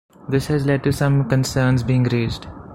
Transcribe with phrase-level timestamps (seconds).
[0.27, 2.47] This has led to some concerns being raised.